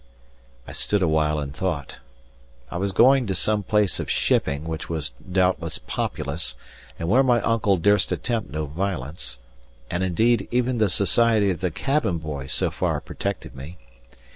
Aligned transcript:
* 0.01 0.01
Unwilling. 0.01 0.63
I 0.67 0.71
stood 0.71 1.01
awhile 1.03 1.37
and 1.37 1.55
thought. 1.55 1.99
I 2.71 2.77
was 2.77 2.91
going 2.91 3.27
to 3.27 3.35
some 3.35 3.61
place 3.61 3.99
of 3.99 4.09
shipping, 4.09 4.63
which 4.63 4.89
was 4.89 5.11
doubtless 5.31 5.77
populous, 5.77 6.55
and 6.97 7.07
where 7.07 7.21
my 7.21 7.39
uncle 7.41 7.77
durst 7.77 8.11
attempt 8.11 8.49
no 8.49 8.65
violence, 8.65 9.37
and, 9.91 10.03
indeed, 10.03 10.47
even 10.49 10.79
the 10.79 10.89
society 10.89 11.51
of 11.51 11.59
the 11.59 11.69
cabin 11.69 12.17
boy 12.17 12.47
so 12.47 12.71
far 12.71 12.99
protected 12.99 13.55
me. 13.55 13.77